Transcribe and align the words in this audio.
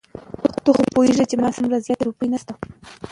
ته 0.63 0.69
خو 0.75 0.83
پوهېږې 0.95 1.25
چې 1.29 1.35
زما 1.39 1.49
سره 1.55 1.63
دومره 1.65 1.83
زياتې 1.85 2.03
روپۍ 2.09 2.27
نشته. 2.33 2.53